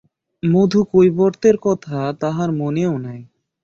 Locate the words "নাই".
2.97-3.21